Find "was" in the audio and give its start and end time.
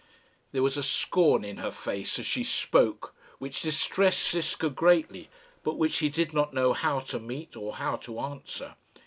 0.63-0.77